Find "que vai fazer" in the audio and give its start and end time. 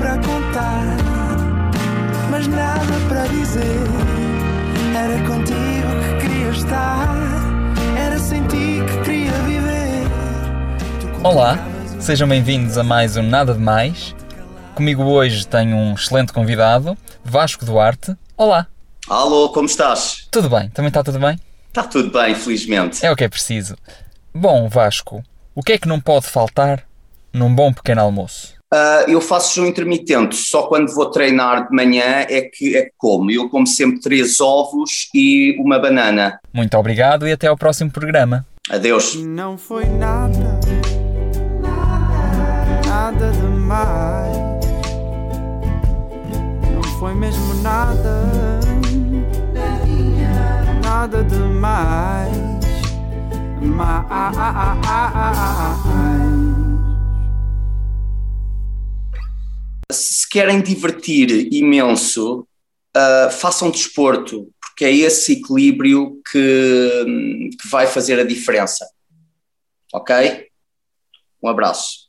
67.60-68.18